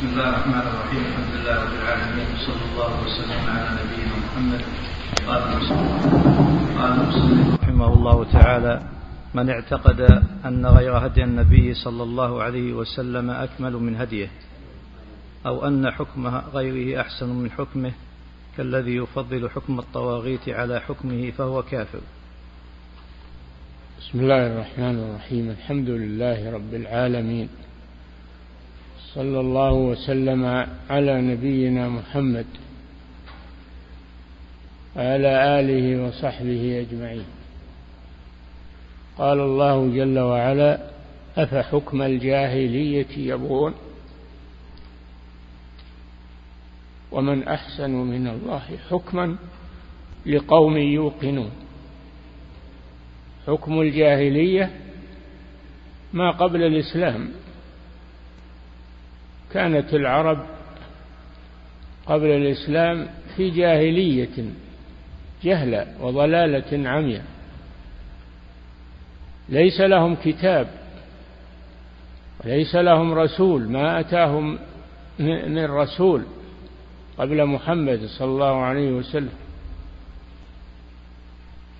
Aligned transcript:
بسم 0.00 0.08
الله 0.08 0.28
الرحمن 0.28 0.64
الرحيم. 0.72 1.02
الحمد 1.12 1.32
لله 1.36 1.54
رب 1.64 1.74
العالمين. 1.76 2.28
وصلى 2.32 2.64
الله 2.72 2.92
وسلم 3.04 3.40
على 3.52 3.68
نبينا 3.80 4.14
محمد. 4.24 4.62
قال 5.28 5.42
قال 6.78 6.92
المسلم 6.92 7.56
رحمه 7.62 7.94
الله 7.94 8.24
تعالى 8.32 8.82
من 9.34 9.50
اعتقد 9.50 10.00
أن 10.44 10.66
غير 10.66 11.06
هدي 11.06 11.24
النبي 11.24 11.74
صلى 11.74 12.02
الله 12.02 12.42
عليه 12.42 12.72
وسلم 12.72 13.30
أكمل 13.30 13.72
من 13.72 13.96
هديه 13.96 14.30
أو 15.46 15.68
أن 15.68 15.90
حكم 15.90 16.26
غيره 16.26 17.00
أحسن 17.00 17.28
من 17.28 17.50
حكمه 17.50 17.92
كالذي 18.56 18.96
يفضل 18.96 19.50
حكم 19.50 19.78
الطواغيت 19.78 20.48
على 20.48 20.80
حكمه 20.80 21.30
فهو 21.30 21.62
كافر. 21.62 22.00
بسم 24.00 24.20
الله 24.20 24.46
الرحمن 24.46 24.96
الرحيم. 24.98 25.50
الحمد 25.50 25.88
لله 25.88 26.54
رب 26.54 26.74
العالمين. 26.74 27.48
صلى 29.14 29.40
الله 29.40 29.72
وسلم 29.72 30.66
على 30.90 31.20
نبينا 31.20 31.88
محمد 31.88 32.46
وعلى 34.96 35.60
آله 35.60 36.06
وصحبه 36.06 36.86
أجمعين. 36.86 37.24
قال 39.18 39.40
الله 39.40 39.90
جل 39.94 40.18
وعلا 40.18 40.90
أفحكم 41.36 42.02
الجاهلية 42.02 43.18
يبغون؟ 43.18 43.74
ومن 47.12 47.48
أحسن 47.48 47.90
من 47.90 48.26
الله 48.26 48.62
حكما 48.90 49.36
لقوم 50.26 50.76
يوقنون. 50.76 51.50
حكم 53.46 53.80
الجاهلية 53.80 54.70
ما 56.12 56.30
قبل 56.30 56.62
الإسلام. 56.62 57.39
كانت 59.52 59.94
العرب 59.94 60.46
قبل 62.06 62.26
الإسلام 62.26 63.08
في 63.36 63.50
جاهلية 63.50 64.44
جهلة 65.42 65.86
وضلالة 66.00 66.88
عمياء. 66.88 67.24
ليس 69.48 69.80
لهم 69.80 70.16
كتاب 70.24 70.68
وليس 72.44 72.74
لهم 72.74 73.12
رسول 73.14 73.68
ما 73.68 74.00
أتاهم 74.00 74.58
من 75.18 75.64
رسول 75.64 76.22
قبل 77.18 77.46
محمد 77.46 78.00
صلى 78.06 78.28
الله 78.28 78.56
عليه 78.62 78.90
وسلم. 78.90 79.32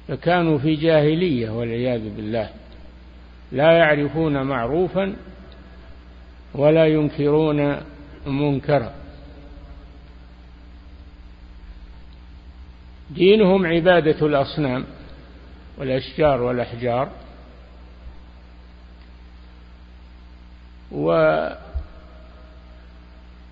فكانوا 0.09 0.59
في 0.59 0.75
جاهلية 0.75 1.51
والعياذ 1.51 2.17
بالله 2.17 2.51
لا 3.53 3.73
يعرفون 3.73 4.43
معروفا 4.43 5.17
ولا 6.55 6.87
ينكرون 6.87 7.77
منكرا. 8.27 8.95
دينهم 13.11 13.67
عبادة 13.67 14.27
الأصنام 14.27 14.85
والأشجار 15.79 16.43
والأحجار. 16.43 17.09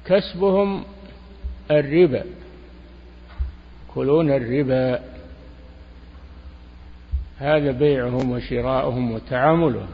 وكسبهم 0.05 0.85
الربا 1.71 2.25
يأكلون 3.89 4.31
الربا. 4.31 5.01
هذا 7.39 7.71
بيعهم 7.71 8.31
وشراؤهم 8.31 9.13
وتعاملهم. 9.13 9.89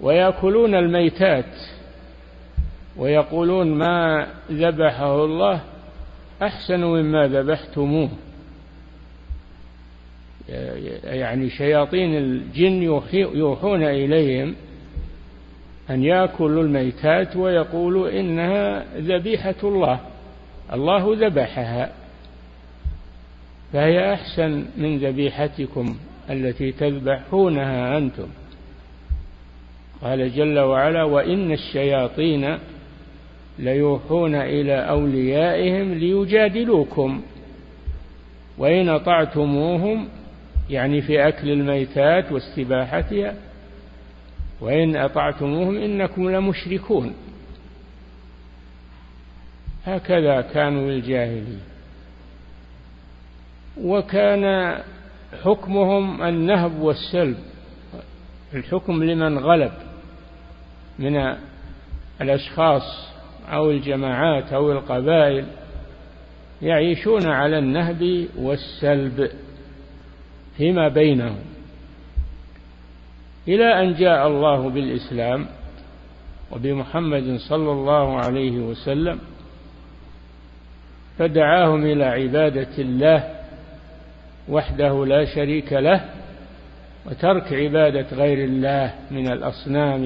ويأكلون 0.00 0.74
الميتات 0.74 1.54
ويقولون 2.96 3.74
ما 3.74 4.26
ذبحه 4.50 5.24
الله 5.24 5.60
أحسن 6.42 6.80
مما 6.80 7.26
ذبحتموه. 7.26 8.08
يعني 11.04 11.50
شياطين 11.50 12.16
الجن 12.16 12.82
يوحون 13.12 13.82
إليهم 13.82 14.54
أن 15.90 16.04
يأكلوا 16.04 16.62
الميتات 16.62 17.36
ويقولوا 17.36 18.20
إنها 18.20 18.84
ذبيحة 18.96 19.54
الله 19.64 20.00
الله 20.72 21.26
ذبحها 21.26 21.92
فهي 23.72 24.14
أحسن 24.14 24.64
من 24.76 24.98
ذبيحتكم 24.98 25.96
التي 26.30 26.72
تذبحونها 26.72 27.98
أنتم. 27.98 28.26
قال 30.02 30.32
جل 30.32 30.58
وعلا 30.58 31.04
وإن 31.04 31.52
الشياطين 31.52 32.58
ليوحون 33.58 34.34
إلى 34.34 34.88
أوليائهم 34.88 35.94
ليجادلوكم 35.94 37.22
وإن 38.58 38.88
أطعتموهم 38.88 40.08
يعني 40.70 41.02
في 41.02 41.28
أكل 41.28 41.50
الميتات 41.50 42.32
واستباحتها 42.32 43.34
وإن 44.60 44.96
أطعتموهم 44.96 45.76
إنكم 45.76 46.30
لمشركون. 46.30 47.14
هكذا 49.84 50.40
كانوا 50.40 50.90
الجاهلين 50.90 51.60
وكان 53.80 54.74
حكمهم 55.44 56.22
النهب 56.22 56.80
والسلب. 56.80 57.38
الحكم 58.54 59.04
لمن 59.04 59.38
غلب. 59.38 59.72
من 60.98 61.36
الأشخاص 62.20 63.08
أو 63.48 63.70
الجماعات 63.70 64.52
أو 64.52 64.72
القبائل 64.72 65.46
يعيشون 66.62 67.26
على 67.26 67.58
النهب 67.58 68.26
والسلب 68.38 69.30
فيما 70.56 70.88
بينهم. 70.88 71.38
إلى 73.48 73.82
أن 73.82 73.94
جاء 73.94 74.26
الله 74.26 74.70
بالإسلام 74.70 75.46
وبمحمد 76.52 77.36
صلى 77.48 77.72
الله 77.72 78.16
عليه 78.16 78.50
وسلم 78.50 79.18
فدعاهم 81.18 81.84
إلى 81.84 82.04
عبادة 82.04 82.78
الله 82.78 83.30
وحده 84.48 85.06
لا 85.06 85.24
شريك 85.24 85.72
له 85.72 86.04
وترك 87.06 87.52
عبادة 87.52 88.06
غير 88.16 88.44
الله 88.44 88.94
من 89.10 89.32
الأصنام 89.32 90.04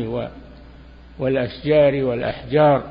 والأشجار 1.18 2.04
والأحجار. 2.04 2.82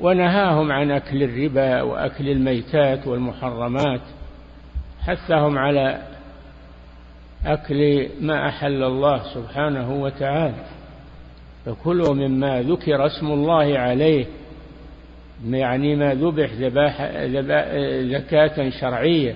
ونهاهم 0.00 0.72
عن 0.72 0.90
أكل 0.90 1.22
الربا 1.22 1.82
وأكل 1.82 2.28
الميتات 2.28 3.06
والمحرمات 3.06 4.00
حثهم 5.00 5.58
على 5.58 6.02
أكل 7.46 8.08
ما 8.20 8.48
أحل 8.48 8.82
الله 8.82 9.34
سبحانه 9.34 9.92
وتعالى. 10.02 10.64
فكلوا 11.66 12.14
مما 12.14 12.62
ذكر 12.62 13.06
اسم 13.06 13.26
الله 13.26 13.78
عليه 13.78 14.26
يعني 15.50 15.96
ما 15.96 16.14
ذبح 16.14 16.52
ذباح 16.52 17.10
زكاة 18.00 18.70
شرعية 18.70 19.34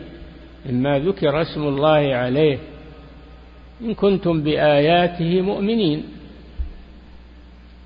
مما 0.66 0.98
ذكر 0.98 1.42
اسم 1.42 1.62
الله 1.62 2.14
عليه. 2.14 2.58
إن 3.82 3.94
كنتم 3.94 4.42
بآياته 4.42 5.40
مؤمنين. 5.40 6.04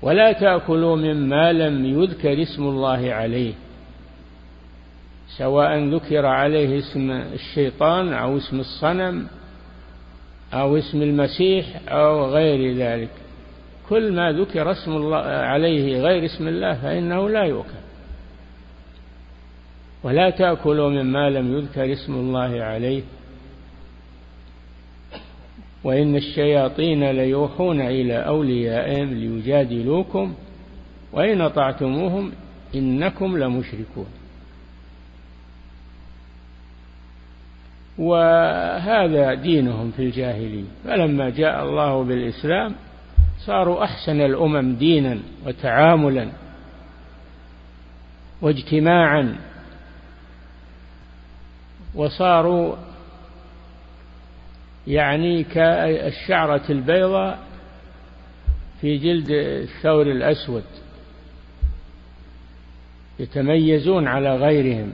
ولا 0.01 0.31
تأكلوا 0.31 0.95
مما 0.95 1.53
لم 1.53 1.85
يذكر 1.85 2.41
اسم 2.41 2.63
الله 2.63 3.13
عليه 3.13 3.53
سواء 5.37 5.79
ذكر 5.79 6.25
عليه 6.25 6.79
اسم 6.79 7.11
الشيطان 7.11 8.13
أو 8.13 8.37
اسم 8.37 8.59
الصنم 8.59 9.27
أو 10.53 10.77
اسم 10.77 11.01
المسيح 11.01 11.65
أو 11.87 12.25
غير 12.25 12.75
ذلك. 12.75 13.09
كل 13.89 14.11
ما 14.11 14.31
ذكر 14.31 14.71
اسم 14.71 14.91
الله 14.91 15.17
عليه 15.25 16.01
غير 16.01 16.25
اسم 16.25 16.47
الله 16.47 16.73
فإنه 16.73 17.29
لا 17.29 17.43
يؤكل. 17.43 17.85
ولا 20.03 20.29
تأكلوا 20.29 20.89
مما 20.89 21.29
لم 21.29 21.57
يذكر 21.57 21.93
اسم 21.93 22.13
الله 22.13 22.63
عليه. 22.63 23.03
وإن 25.85 26.15
الشياطين 26.15 27.11
ليوحون 27.11 27.81
إلى 27.81 28.13
أوليائهم 28.13 29.13
ليجادلوكم 29.13 30.33
وإن 31.13 31.41
أطعتموهم 31.41 32.31
إنكم 32.75 33.37
لمشركون. 33.37 34.07
وهذا 37.97 39.33
دينهم 39.33 39.91
في 39.91 40.01
الجاهلية. 40.03 40.63
فلما 40.83 41.29
جاء 41.29 41.63
الله 41.63 42.03
بالإسلام 42.03 42.75
صاروا 43.45 43.83
أحسن 43.83 44.21
الأمم 44.21 44.75
دينا 44.75 45.19
وتعاملا 45.45 46.29
واجتماعا 48.41 49.35
وصاروا 51.95 52.75
يعني 54.87 55.43
كالشعرة 55.43 56.61
البيضاء 56.69 57.39
في 58.81 58.97
جلد 58.97 59.27
الثور 59.31 60.01
الأسود. 60.01 60.63
يتميزون 63.19 64.07
على 64.07 64.35
غيرهم. 64.35 64.91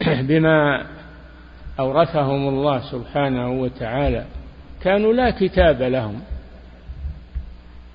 بما 0.28 0.86
أورثهم 1.78 2.48
الله 2.48 2.90
سبحانه 2.92 3.50
وتعالى. 3.50 4.26
كانوا 4.82 5.12
لا 5.12 5.30
كتاب 5.30 5.82
لهم. 5.82 6.20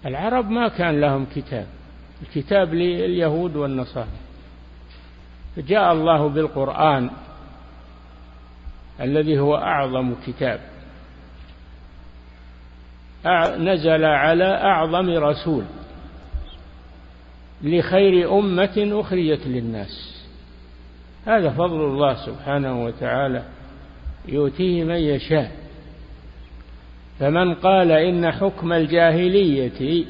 العرب 0.06 0.50
ما 0.50 0.68
كان 0.68 1.02
لهم 1.02 1.26
كتاب. 1.36 1.68
الكتاب 2.22 2.74
لليهود 2.74 3.56
والنصارى. 3.56 4.08
فجاء 5.56 5.94
الله 5.94 6.30
بالقرآن. 6.30 7.10
الذي 9.04 9.40
هو 9.40 9.56
أعظم 9.56 10.14
كتاب. 10.28 10.60
نزل 13.60 14.06
على 14.06 14.46
أعظم 14.46 15.10
رسول. 15.10 15.64
لخير 17.64 18.40
أمة 18.40 18.90
أخرجت 18.92 19.48
للناس. 19.48 20.24
هذا 21.26 21.50
فضل 21.50 21.82
الله 21.86 22.26
سبحانه 22.26 22.86
وتعالى. 22.86 23.44
يؤتيه 24.28 24.84
من 24.84 24.96
يشاء. 24.96 25.52
فمن 27.20 27.54
قال 27.54 27.92
إن 27.92 28.32
حكم 28.32 28.74
الجاهلية 28.74 30.06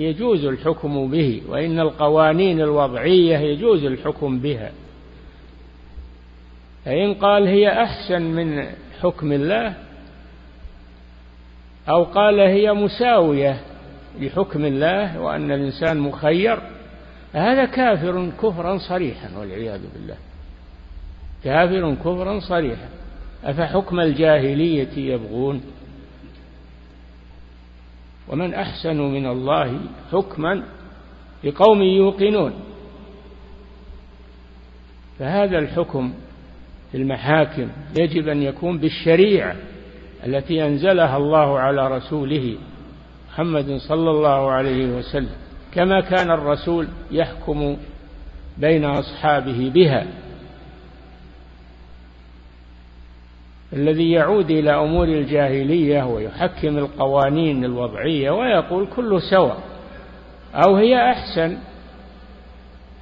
يجوز 0.00 0.44
الحكم 0.44 1.10
به 1.10 1.42
وإن 1.48 1.80
القوانين 1.80 2.60
الوضعية 2.60 3.38
يجوز 3.38 3.84
الحكم 3.84 4.38
بها. 4.38 4.72
فإن 6.88 7.14
قال 7.14 7.46
هي 7.46 7.82
أحسن 7.82 8.22
من 8.22 8.66
حكم 9.00 9.32
الله 9.32 9.74
أو 11.88 12.04
قال 12.04 12.40
هي 12.40 12.72
مساوية 12.72 13.60
لحكم 14.18 14.64
الله 14.64 15.20
وأن 15.20 15.52
الإنسان 15.52 15.98
مخير 15.98 16.60
هذا 17.32 17.64
كافر 17.64 18.30
كفرا 18.42 18.78
صريحا 18.78 19.38
والعياذ 19.38 19.80
بالله. 19.94 20.16
كافر 21.44 21.94
كفرا 21.94 22.40
صريحا. 22.40 22.88
أفحكم 23.44 24.00
الجاهلية 24.00 24.98
يبغون؟ 25.14 25.62
ومن 28.28 28.54
أحسن 28.54 28.96
من 28.96 29.26
الله 29.26 29.80
حكما 30.12 30.62
لقوم 31.44 31.82
يوقنون. 31.82 32.52
فهذا 35.18 35.58
الحكم 35.58 36.12
في 36.92 36.96
المحاكم 36.98 37.68
يجب 38.00 38.28
أن 38.28 38.42
يكون 38.42 38.78
بالشريعة 38.78 39.56
التي 40.26 40.66
أنزلها 40.66 41.16
الله 41.16 41.58
على 41.58 41.96
رسوله 41.96 42.56
محمد 43.28 43.76
صلى 43.76 44.10
الله 44.10 44.50
عليه 44.50 44.86
وسلم 44.86 45.30
كما 45.74 46.00
كان 46.00 46.30
الرسول 46.30 46.88
يحكم 47.10 47.76
بين 48.58 48.84
أصحابه 48.84 49.70
بها. 49.74 50.06
الذي 53.72 54.10
يعود 54.10 54.50
إلى 54.50 54.70
أمور 54.70 55.04
الجاهلية 55.08 56.02
ويحكم 56.02 56.78
القوانين 56.78 57.64
الوضعية 57.64 58.30
ويقول 58.30 58.86
كل 58.96 59.22
سواء 59.30 59.58
أو 60.54 60.76
هي 60.76 61.10
أحسن 61.10 61.58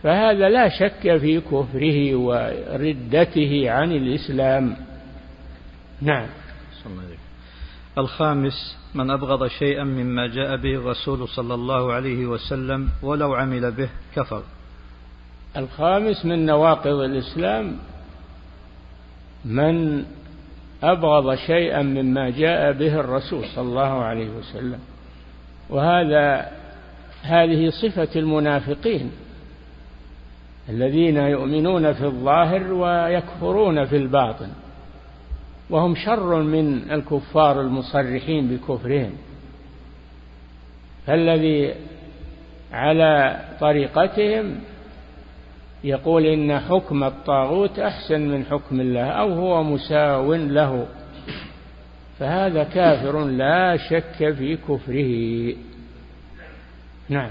فهذا 0.07 0.49
لا 0.49 0.69
شك 0.69 1.17
في 1.17 1.41
كفره 1.41 2.15
وردته 2.15 3.71
عن 3.71 3.93
الإسلام. 3.93 4.77
نعم. 6.03 6.27
الخامس 7.99 8.77
من 8.95 9.11
أبغض 9.11 9.47
شيئا 9.47 9.85
مما 9.85 10.27
جاء 10.27 10.57
به 10.57 10.75
الرسول 10.75 11.29
صلى 11.29 11.55
الله 11.55 11.93
عليه 11.93 12.27
وسلم 12.27 12.89
ولو 13.03 13.35
عمل 13.35 13.73
به 13.73 13.89
كفر. 14.17 14.43
الخامس 15.57 16.25
من 16.25 16.47
نواقض 16.47 17.01
الإسلام 17.01 17.77
من 19.45 20.05
أبغض 20.83 21.35
شيئا 21.35 21.83
مما 21.83 22.31
جاء 22.31 22.73
به 22.73 23.01
الرسول 23.01 23.45
صلى 23.55 23.69
الله 23.69 24.05
عليه 24.05 24.29
وسلم. 24.31 24.79
وهذا 25.71 26.51
هذه 27.23 27.71
صفة 27.71 28.21
المنافقين. 28.21 29.26
الذين 30.69 31.17
يؤمنون 31.17 31.93
في 31.93 32.05
الظاهر 32.05 32.73
ويكفرون 32.73 33.85
في 33.85 33.97
الباطن. 33.97 34.49
وهم 35.71 35.95
شر 35.95 36.43
من 36.43 36.91
الكفار 36.91 37.61
المصرحين 37.61 38.49
بكفرهم. 38.49 39.13
فالذي 41.07 41.75
على 42.73 43.41
طريقتهم 43.61 44.61
يقول 45.85 46.27
إن 46.27 46.61
حكم 46.61 47.05
الطاغوت 47.05 47.79
أحسن 47.79 48.21
من 48.21 48.45
حكم 48.45 48.81
الله 48.81 49.05
أو 49.05 49.33
هو 49.33 49.63
مساو 49.63 50.35
له. 50.35 50.89
فهذا 52.19 52.65
كافر 52.65 53.25
لا 53.25 53.77
شك 53.77 54.35
في 54.35 54.57
كفره. 54.57 55.55
نعم. 57.09 57.31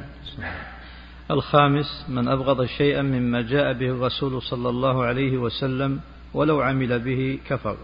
الخامس 1.31 2.05
من 2.09 2.27
أبغض 2.27 2.65
شيئا 2.65 3.01
مما 3.01 3.41
جاء 3.41 3.73
به 3.73 3.85
الرسول 3.85 4.41
صلى 4.41 4.69
الله 4.69 5.03
عليه 5.03 5.37
وسلم 5.37 5.99
ولو 6.33 6.61
عمل 6.61 6.99
به 6.99 7.39
كفر. 7.49 7.77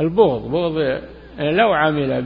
البغض 0.00 0.50
بغض 0.50 1.00
لو 1.38 1.72
عمل 1.72 2.22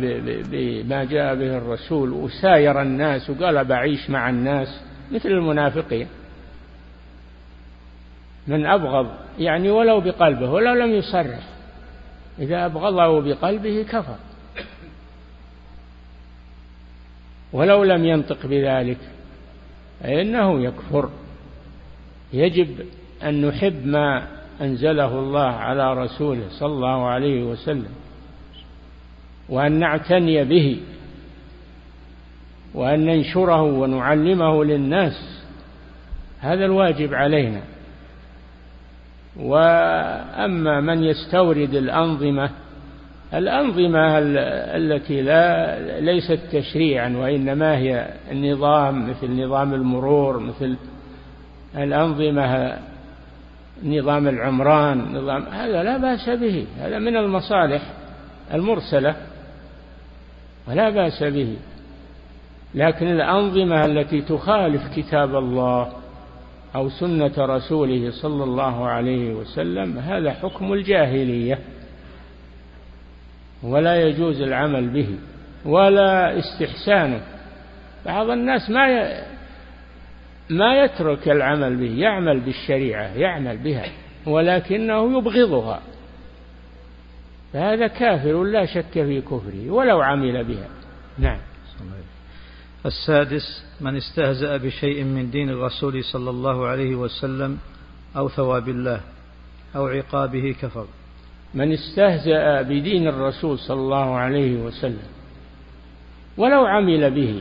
بما 0.51 1.05
جاء 1.05 1.35
به 1.35 1.59
الرسول 1.59 2.11
وساير 2.11 2.83
الناس 2.83 3.31
وقال 3.31 3.65
بعيش 3.65 4.11
مع 4.11 4.31
الناس 4.31 4.81
مثل 5.13 5.29
المنافقين. 5.29 6.07
من 8.47 8.67
أبغض 8.67 9.07
يعني 9.39 9.71
ولو 9.71 10.01
بقلبه 10.01 10.51
ولو 10.51 10.75
لم 10.75 10.95
يصرح. 10.95 11.49
إذا 12.39 12.67
أبغضه 12.67 13.21
بقلبه 13.21 13.83
كفر. 13.83 14.17
ولو 17.53 17.85
لم 17.85 18.05
ينطق 18.05 18.47
بذلك. 18.47 18.99
فإنه 20.01 20.61
يكفر. 20.61 21.11
يجب 22.33 22.69
أن 23.23 23.47
نحب 23.47 23.87
ما 23.87 24.27
أنزله 24.61 25.19
الله 25.19 25.47
على 25.47 25.95
رسوله 25.95 26.49
صلى 26.51 26.73
الله 26.73 27.07
عليه 27.07 27.43
وسلم 27.43 27.93
وأن 29.49 29.73
نعتني 29.73 30.45
به 30.45 30.81
وأن 32.75 33.07
ننشره 33.07 33.63
ونعلمه 33.63 34.65
للناس. 34.65 35.43
هذا 36.41 36.65
الواجب 36.65 37.15
علينا. 37.15 37.63
وأما 39.37 40.81
من 40.81 41.05
يستورد 41.05 41.75
الأنظمة 41.75 42.51
الأنظمة 43.35 44.19
التي 44.19 45.23
لا 45.23 46.01
ليست 46.01 46.41
تشريعا 46.53 47.17
وإنما 47.17 47.77
هي 47.77 48.09
النظام 48.31 49.11
مثل 49.11 49.45
نظام 49.45 49.75
المرور 49.75 50.39
مثل 50.39 50.77
الأنظمة 51.77 52.79
نظام 53.85 54.29
العمران 54.29 54.99
نظام 54.99 55.43
هذا 55.43 55.83
لا 55.83 55.97
بأس 55.97 56.29
به 56.29 56.67
هذا 56.79 56.99
من 56.99 57.17
المصالح 57.17 57.83
المرسلة 58.55 59.17
ولا 60.69 60.91
بأس 60.91 61.23
به. 61.23 61.57
لكن 62.75 63.07
الأنظمة 63.07 63.85
التي 63.85 64.21
تخالف 64.23 64.83
كتاب 64.97 65.35
الله 65.35 65.93
أو 66.75 66.89
سنة 66.89 67.33
رسوله 67.39 68.11
صلى 68.11 68.45
الله 68.45 68.89
عليه 68.89 69.35
وسلم 69.35 69.99
هذا 69.99 70.31
حكم 70.33 70.73
الجاهلية. 70.73 71.59
ولا 73.63 74.09
يجوز 74.09 74.41
العمل 74.41 74.89
به 74.89 75.19
ولا 75.65 76.39
استحسانه. 76.39 77.23
بعض 78.07 78.31
الناس 78.31 78.71
ما 78.71 78.89
ي... 78.89 79.23
ما 80.51 80.85
يترك 80.85 81.29
العمل 81.29 81.77
به 81.77 81.95
يعمل 81.99 82.41
بالشريعة 82.41 83.07
يعمل 83.07 83.57
بها 83.57 83.87
ولكنه 84.27 85.19
يبغضها. 85.19 85.81
فهذا 87.53 87.87
كافر 87.87 88.43
لا 88.45 88.67
شك 88.67 88.93
في 88.93 89.21
كفره 89.21 89.71
ولو 89.71 90.01
عمل 90.01 90.45
بها. 90.45 90.69
نعم. 91.19 91.39
السادس 92.87 93.65
من 93.81 93.97
استهزأ 93.97 94.57
بشيء 94.57 95.05
من 95.05 95.31
دين 95.31 95.51
الرسول 95.51 96.05
صلى 96.05 96.31
الله 96.31 96.67
عليه 96.67 96.95
وسلم 96.95 97.59
أو 98.17 98.29
ثواب 98.29 98.69
الله 98.69 99.01
أو 99.77 99.87
عقابه 99.87 100.55
كفر. 100.63 100.87
من 101.55 101.73
استهزأ 101.73 102.63
بدين 102.63 103.09
الرسول 103.09 103.59
صلى 103.59 103.81
الله 103.81 104.17
عليه 104.17 104.57
وسلم 104.57 105.09
ولو 106.37 106.67
عمل 106.67 107.11
به 107.11 107.41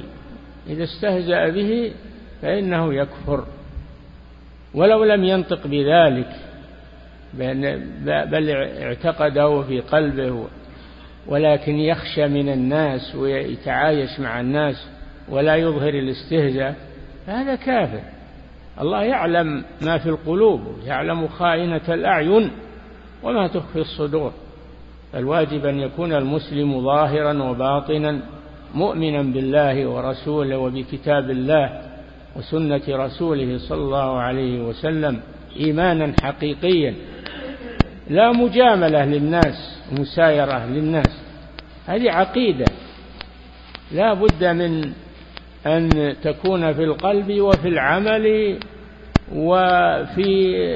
إذا 0.67 0.83
استهزأ 0.83 1.49
به 1.49 1.91
فإنه 2.41 2.93
يكفر. 2.93 3.45
ولو 4.73 5.03
لم 5.03 5.23
ينطق 5.23 5.67
بذلك 5.67 6.35
بل 8.03 8.49
اعتقده 8.81 9.61
في 9.61 9.79
قلبه 9.79 10.47
ولكن 11.27 11.75
يخشى 11.75 12.27
من 12.27 12.49
الناس 12.49 13.15
ويتعايش 13.15 14.19
مع 14.19 14.39
الناس 14.39 14.87
ولا 15.29 15.55
يظهر 15.55 15.89
الاستهزاء 15.89 16.75
هذا 17.27 17.55
كافر. 17.55 18.01
الله 18.81 19.03
يعلم 19.03 19.63
ما 19.81 19.97
في 19.97 20.09
القلوب 20.09 20.61
يعلم 20.85 21.27
خائنة 21.27 21.81
الأعين. 21.89 22.51
وما 23.23 23.47
تخفي 23.47 23.79
الصدور. 23.79 24.31
الواجب 25.15 25.65
أن 25.65 25.79
يكون 25.79 26.13
المسلم 26.13 26.81
ظاهرا 26.81 27.43
وباطنا 27.43 28.19
مؤمنا 28.75 29.21
بالله 29.21 29.87
ورسوله 29.87 30.57
وبكتاب 30.57 31.29
الله 31.29 31.81
وسنة 32.35 32.81
رسوله 32.89 33.57
صلى 33.57 33.81
الله 33.81 34.19
عليه 34.19 34.61
وسلم 34.61 35.19
إيمانا 35.59 36.13
حقيقيا. 36.23 36.93
لا 38.09 38.31
مجاملة 38.31 39.05
للناس 39.05 39.81
مسايرة 39.99 40.65
للناس. 40.65 41.21
هذه 41.87 42.11
عقيدة. 42.11 42.65
لا 43.91 44.13
بد 44.13 44.43
من 44.43 44.93
أن 45.65 46.15
تكون 46.23 46.73
في 46.73 46.83
القلب 46.83 47.41
وفي 47.41 47.67
العمل 47.67 48.57
وفي 49.35 50.75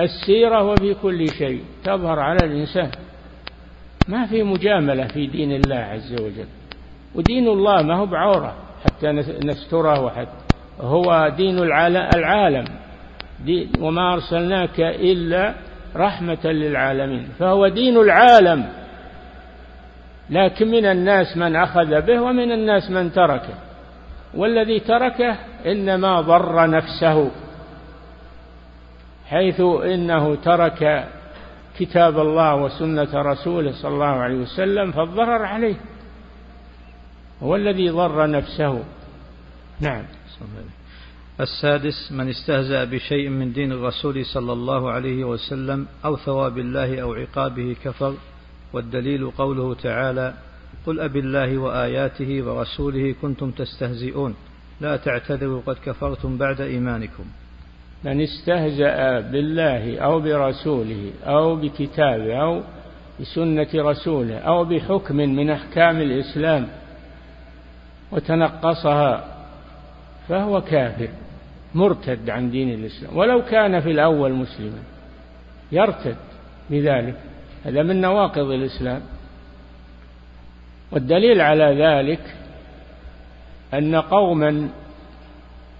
السيرة 0.00 0.62
وفي 0.62 0.94
كل 0.94 1.28
شيء 1.28 1.60
تظهر 1.84 2.20
على 2.20 2.38
الإنسان. 2.42 2.90
ما 4.08 4.26
في 4.26 4.42
مجاملة 4.42 5.06
في 5.06 5.26
دين 5.26 5.52
الله 5.52 5.76
عز 5.76 6.12
وجل. 6.12 6.46
ودين 7.14 7.48
الله 7.48 7.82
ما 7.82 7.94
هو 7.96 8.06
بعورة 8.06 8.56
حتى 8.84 9.12
نستره 9.44 10.00
وحتى 10.00 10.30
هو 10.80 11.32
دين 11.36 11.58
العالم. 11.58 12.64
دين 13.44 13.72
وما 13.80 14.14
أرسلناك 14.14 14.80
إلا 14.80 15.54
رحمة 15.96 16.44
للعالمين. 16.44 17.28
فهو 17.38 17.68
دين 17.68 17.96
العالم. 17.96 18.68
لكن 20.30 20.70
من 20.70 20.86
الناس 20.86 21.36
من 21.36 21.56
أخذ 21.56 22.00
به 22.00 22.20
ومن 22.20 22.52
الناس 22.52 22.90
من 22.90 23.12
تركه. 23.12 23.54
والذي 24.34 24.80
تركه 24.80 25.36
إنما 25.66 26.20
ضر 26.20 26.70
نفسه. 26.70 27.30
حيث 29.26 29.60
إنه 29.60 30.34
ترك 30.34 31.08
كتاب 31.78 32.18
الله 32.18 32.54
وسنة 32.54 33.12
رسوله 33.14 33.72
صلى 33.72 33.94
الله 33.94 34.06
عليه 34.06 34.36
وسلم 34.36 34.92
فالضرر 34.92 35.44
عليه. 35.44 35.76
هو 37.42 37.56
الذي 37.56 37.88
ضر 37.90 38.30
نفسه. 38.30 38.84
نعم. 39.80 40.02
السادس 41.40 42.12
من 42.12 42.28
استهزأ 42.28 42.84
بشيء 42.84 43.28
من 43.28 43.52
دين 43.52 43.72
الرسول 43.72 44.26
صلى 44.26 44.52
الله 44.52 44.90
عليه 44.90 45.24
وسلم 45.24 45.86
أو 46.04 46.16
ثواب 46.16 46.58
الله 46.58 47.00
أو 47.00 47.14
عقابه 47.14 47.76
كفر 47.84 48.14
والدليل 48.72 49.30
قوله 49.30 49.74
تعالى 49.74 50.34
قل 50.86 51.00
أب 51.00 51.16
الله 51.16 51.58
وآياته 51.58 52.42
ورسوله 52.42 53.14
كنتم 53.22 53.50
تستهزئون 53.50 54.34
لا 54.80 54.96
تعتذروا 54.96 55.60
قد 55.66 55.76
كفرتم 55.84 56.36
بعد 56.36 56.60
إيمانكم. 56.60 57.24
من 58.04 58.20
استهزأ 58.20 59.20
بالله 59.20 59.98
أو 59.98 60.20
برسوله 60.20 61.10
أو 61.26 61.56
بكتابه 61.56 62.42
أو 62.42 62.62
بسنة 63.20 63.68
رسوله 63.74 64.38
أو 64.38 64.64
بحكم 64.64 65.16
من 65.16 65.50
أحكام 65.50 66.00
الإسلام 66.00 66.68
وتنقصها 68.12 69.24
فهو 70.28 70.60
كافر 70.60 71.08
مرتد 71.74 72.30
عن 72.30 72.50
دين 72.50 72.74
الإسلام. 72.74 73.16
ولو 73.16 73.42
كان 73.44 73.80
في 73.80 73.90
الأول 73.90 74.32
مسلما 74.32 74.82
يرتد 75.72 76.16
بذلك. 76.70 77.14
هذا 77.64 77.82
من 77.82 78.00
نواقض 78.00 78.50
الإسلام. 78.50 79.02
والدليل 80.92 81.40
على 81.40 81.64
ذلك 81.64 82.34
أن 83.74 83.96
قوما 83.96 84.68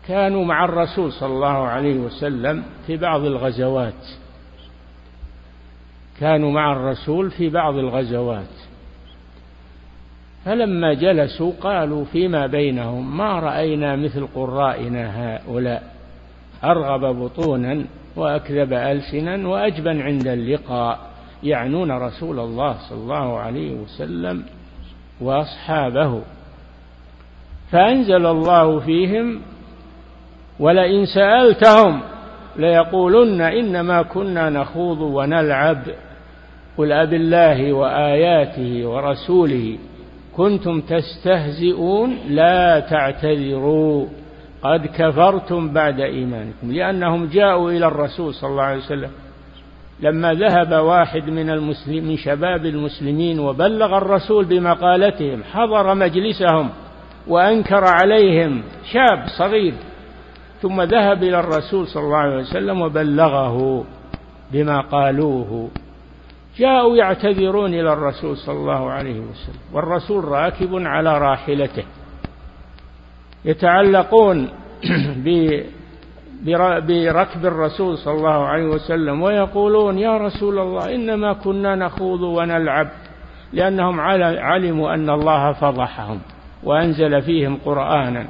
كانوا 0.08 0.44
مع 0.44 0.64
الرسول 0.64 1.12
صلى 1.12 1.32
الله 1.32 1.66
عليه 1.66 1.96
وسلم 1.96 2.64
في 2.86 2.96
بعض 2.96 3.24
الغزوات. 3.24 4.06
كانوا 6.20 6.50
مع 6.50 6.72
الرسول 6.72 7.30
في 7.30 7.48
بعض 7.48 7.74
الغزوات. 7.74 8.54
فلما 10.44 10.94
جلسوا 10.94 11.52
قالوا 11.60 12.04
فيما 12.04 12.46
بينهم 12.46 13.16
ما 13.16 13.40
رأينا 13.40 13.96
مثل 13.96 14.26
قرائنا 14.34 15.36
هؤلاء؟ 15.36 15.94
أرغب 16.64 17.16
بطونا 17.16 17.84
وأكذب 18.16 18.72
ألسنا 18.72 19.48
وأجبن 19.48 20.00
عند 20.00 20.26
اللقاء. 20.26 21.10
يعنون 21.42 21.92
رسول 21.92 22.38
الله 22.38 22.76
صلى 22.88 22.98
الله 22.98 23.38
عليه 23.38 23.74
وسلم 23.74 24.44
وأصحابه. 25.20 26.22
فأنزل 27.70 28.26
الله 28.26 28.80
فيهم 28.80 29.40
ولئن 30.60 31.06
سألتهم 31.06 32.00
ليقولن 32.56 33.40
إنما 33.40 34.02
كنا 34.02 34.50
نخوض 34.50 35.00
ونلعب. 35.00 35.82
قل 36.78 36.92
أب 36.92 37.14
الله 37.14 37.72
وآياته 37.72 38.86
ورسوله 38.86 39.78
كنتم 40.36 40.80
تستهزئون 40.80 42.18
لا 42.28 42.80
تعتذروا. 42.80 44.06
قد 44.62 44.86
كفرتم 44.86 45.72
بعد 45.72 46.00
إيمانكم 46.00 46.72
لأنهم 46.72 47.26
جاءوا 47.26 47.70
إلى 47.70 47.86
الرسول 47.86 48.34
صلى 48.34 48.50
الله 48.50 48.62
عليه 48.62 48.84
وسلم. 48.84 49.10
لما 50.00 50.34
ذهب 50.34 50.72
واحد 50.72 51.30
من 51.30 51.50
المسلم 51.50 52.04
من 52.04 52.16
شباب 52.16 52.66
المسلمين 52.66 53.40
وبلغ 53.40 53.98
الرسول 53.98 54.44
بمقالتهم 54.44 55.42
حضر 55.52 55.94
مجلسهم 55.94 56.70
وأنكر 57.28 57.84
عليهم 57.84 58.62
شاب 58.92 59.24
صغير 59.38 59.74
ثم 60.66 60.82
ذهب 60.82 61.22
إلى 61.22 61.40
الرسول 61.40 61.86
صلى 61.86 62.02
الله 62.02 62.16
عليه 62.16 62.36
وسلم 62.36 62.80
وبلغه 62.80 63.84
بما 64.52 64.80
قالوه. 64.80 65.70
جاءوا 66.58 66.96
يعتذرون 66.96 67.74
إلى 67.74 67.92
الرسول 67.92 68.36
صلى 68.36 68.56
الله 68.56 68.90
عليه 68.90 69.20
وسلم 69.20 69.60
والرسول 69.72 70.24
راكب 70.24 70.70
على 70.74 71.18
راحلته 71.18 71.84
يتعلقون 73.44 74.48
بركب 76.88 77.46
الرسول 77.46 77.98
صلى 77.98 78.14
الله 78.14 78.46
عليه 78.46 78.66
وسلم 78.66 79.22
ويقولون 79.22 79.98
يا 79.98 80.16
رسول 80.18 80.58
الله 80.58 80.94
إنما 80.94 81.32
كنا 81.32 81.74
نخوض 81.74 82.20
ونلعب 82.20 82.88
لأنهم 83.52 84.00
علموا 84.40 84.94
أن 84.94 85.10
الله 85.10 85.52
فضحهم 85.52 86.20
وأنزل 86.64 87.22
فيهم 87.22 87.58
قرآنا. 87.64 88.26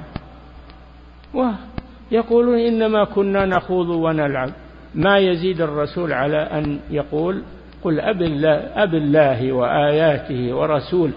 ويقولون 2.13 2.59
إنما 2.59 3.05
كنا 3.05 3.47
نخوض 3.47 3.89
ونلعب. 3.89 4.51
ما 4.95 5.19
يزيد 5.19 5.61
الرسول 5.61 6.13
على 6.13 6.37
أن 6.37 6.81
يقول 6.91 7.43
قل 7.83 8.01
أب 8.01 8.23
الله, 8.23 8.71
أب 8.75 8.95
الله 8.95 9.53
وآياته 9.53 10.55
ورسوله 10.55 11.13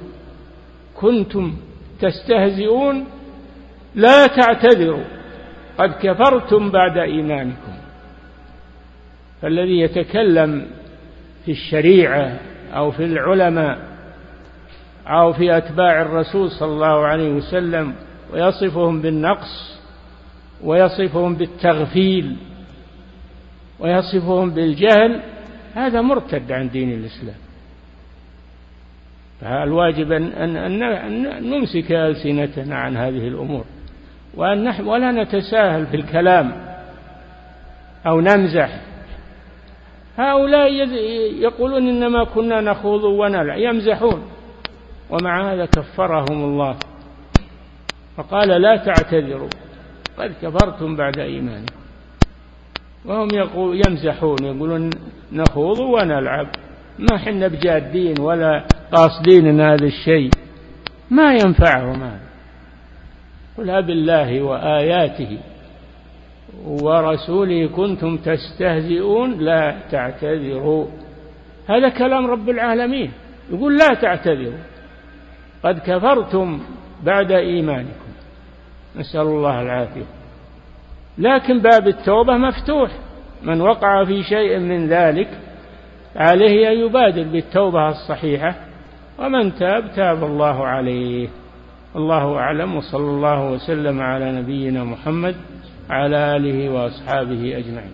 كنتم 0.95 1.53
تستهزئون؟ 2.01 3.05
لا 3.95 4.27
تعتذروا. 4.27 5.03
قد 5.77 5.93
كفرتم 6.01 6.71
بعد 6.71 6.97
إيمانكم. 6.97 7.73
فالذي 9.41 9.79
يتكلم 9.79 10.67
في 11.45 11.51
الشريعة 11.51 12.39
أو 12.73 12.91
في 12.91 13.03
العلماء 13.03 13.79
أو 15.07 15.33
في 15.33 15.57
أتباع 15.57 16.01
الرسول 16.01 16.51
صلى 16.51 16.71
الله 16.71 17.05
عليه 17.05 17.31
وسلم 17.31 17.93
ويصفهم 18.33 19.01
بالنقص 19.01 19.78
ويصفهم 20.63 21.35
بالتغفيل 21.35 22.35
ويصفهم 23.79 24.49
بالجهل 24.49 25.21
هذا 25.75 26.01
مرتد 26.01 26.51
عن 26.51 26.69
دين 26.69 26.91
الإسلام. 26.91 27.35
فالواجب 29.41 30.11
أن, 30.11 30.31
أن, 30.33 30.83
أن 30.83 31.49
نمسك 31.49 31.91
ألسنتنا 31.91 32.75
عن 32.75 32.97
هذه 32.97 33.27
الأمور 33.27 33.65
وأن 34.35 34.63
نحن 34.63 34.87
ولا 34.87 35.11
نتساهل 35.11 35.87
في 35.87 35.95
الكلام 35.95 36.51
أو 38.07 38.21
نمزح. 38.21 38.81
هؤلاء 40.17 40.71
يقولون 41.41 41.87
إنما 41.87 42.23
كنا 42.23 42.61
نخوض 42.61 43.03
ونلع 43.03 43.55
يمزحون. 43.55 44.21
ومع 45.09 45.53
هذا 45.53 45.65
كفرهم 45.65 46.43
الله. 46.43 46.75
فقال 48.17 48.61
لا 48.61 48.77
تعتذروا. 48.77 49.49
قد 50.19 50.33
كفرتم 50.41 50.95
بعد 50.95 51.19
إيمانكم. 51.19 51.75
وهم 53.05 53.27
يقول 53.33 53.81
يمزحون 53.87 54.37
يقولون 54.43 54.89
نخوض 55.31 55.79
ونلعب. 55.79 56.47
ما 56.99 57.17
حنا 57.17 57.47
بجادين 57.47 58.19
ولا 58.19 58.65
قاصدين 58.91 59.47
إن 59.47 59.61
هذا 59.61 59.85
الشيء. 59.85 60.29
ما 61.11 61.33
ينفعهم 61.33 62.03
هذا. 62.03 62.19
قل 63.57 63.69
أب 63.69 63.89
الله 63.89 64.41
وآياته 64.41 65.37
ورسوله 66.65 67.67
كنتم 67.67 68.17
تستهزئون 68.17 69.39
لا 69.39 69.75
تعتذروا. 69.91 70.85
هذا 71.69 71.89
كلام 71.89 72.27
رب 72.27 72.49
العالمين. 72.49 73.11
يقول 73.51 73.77
لا 73.77 73.87
تعتذروا. 74.01 74.63
قد 75.63 75.79
كفرتم 75.79 76.59
بعد 77.03 77.31
إيمانكم. 77.31 78.08
نسأل 78.95 79.21
الله 79.21 79.61
العافية. 79.61 80.05
لكن 81.17 81.59
باب 81.59 81.87
التوبة 81.87 82.37
مفتوح. 82.37 82.91
من 83.43 83.61
وقع 83.61 84.03
في 84.03 84.23
شيء 84.23 84.59
من 84.59 84.87
ذلك 84.87 85.27
عليه 86.15 86.71
أن 86.71 86.77
يبادر 86.77 87.23
بالتوبة 87.23 87.89
الصحيحة 87.89 88.55
ومن 89.19 89.55
تاب 89.55 89.91
تاب 89.95 90.23
الله 90.23 90.67
عليه. 90.67 91.27
الله 91.95 92.37
أعلم 92.37 92.75
وصلى 92.75 93.09
الله 93.09 93.51
وسلم 93.51 94.01
على 94.01 94.31
نبينا 94.31 94.83
محمد 94.83 95.35
على 95.89 96.35
آله 96.35 96.69
وأصحابه 96.69 97.57
أجمعين. 97.57 97.93